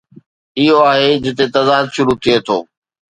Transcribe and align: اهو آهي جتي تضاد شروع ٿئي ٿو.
اهو 0.59 0.77
آهي 0.91 1.11
جتي 1.23 1.45
تضاد 1.53 1.85
شروع 1.95 2.15
ٿئي 2.23 2.35
ٿو. 2.45 2.57